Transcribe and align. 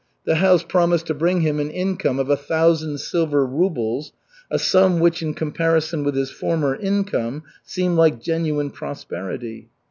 The 0.25 0.37
house 0.37 0.63
promised 0.63 1.05
to 1.05 1.13
bring 1.13 1.41
him 1.41 1.59
an 1.59 1.69
income 1.69 2.17
of 2.17 2.27
a 2.27 2.35
thousand 2.35 2.97
silver 2.99 3.45
rubles, 3.45 4.11
a 4.49 4.57
sum 4.57 4.99
which 4.99 5.21
in 5.21 5.35
comparison 5.35 6.03
with 6.03 6.15
his 6.15 6.31
former 6.31 6.75
income, 6.75 7.43
seemed 7.61 7.97
like 7.99 8.19
genuine 8.19 8.71
prosperity. 8.71 9.69